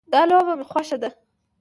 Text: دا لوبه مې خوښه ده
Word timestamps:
دا 0.13 0.21
لوبه 0.29 0.53
مې 0.59 0.65
خوښه 0.71 0.97
ده 1.01 1.09